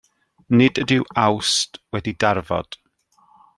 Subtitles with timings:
[0.59, 2.71] Nid ydyw Awst wedi darfod.